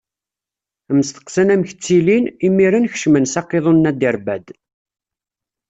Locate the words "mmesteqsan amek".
0.89-1.69